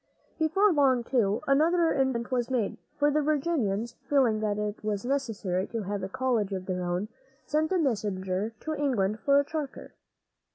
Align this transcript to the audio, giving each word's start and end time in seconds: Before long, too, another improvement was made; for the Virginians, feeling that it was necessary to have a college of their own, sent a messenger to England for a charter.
Before 0.39 0.73
long, 0.73 1.03
too, 1.03 1.41
another 1.47 1.93
improvement 1.93 2.31
was 2.31 2.49
made; 2.49 2.77
for 2.97 3.11
the 3.11 3.21
Virginians, 3.21 3.97
feeling 4.09 4.39
that 4.39 4.57
it 4.57 4.83
was 4.83 5.05
necessary 5.05 5.67
to 5.67 5.83
have 5.83 6.01
a 6.01 6.09
college 6.09 6.53
of 6.53 6.65
their 6.65 6.83
own, 6.83 7.07
sent 7.45 7.71
a 7.71 7.77
messenger 7.77 8.51
to 8.61 8.73
England 8.73 9.19
for 9.19 9.39
a 9.39 9.45
charter. 9.45 9.93